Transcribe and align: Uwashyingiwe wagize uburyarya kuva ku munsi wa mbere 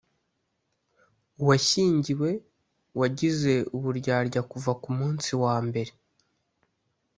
Uwashyingiwe 1.41 2.29
wagize 2.99 3.53
uburyarya 3.75 4.41
kuva 4.51 4.71
ku 4.81 4.89
munsi 4.97 5.29
wa 5.43 5.55
mbere 5.67 5.91